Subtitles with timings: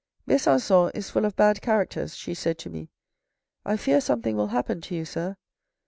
[0.27, 2.89] 'Besan^on is full of bad characters,' she said to me.'
[3.65, 5.35] I fear something will happen to you, sir.